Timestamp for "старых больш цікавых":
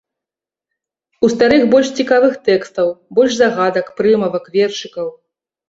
1.33-2.33